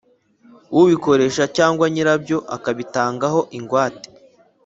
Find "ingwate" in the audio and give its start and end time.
3.57-4.09